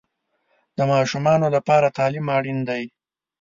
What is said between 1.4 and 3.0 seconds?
لپاره تعلیم اړین دی.